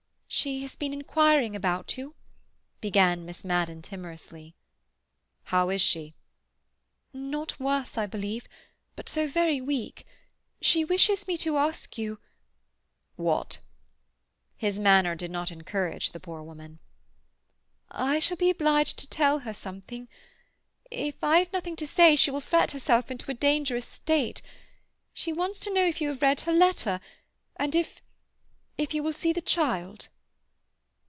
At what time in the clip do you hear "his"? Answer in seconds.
14.55-14.79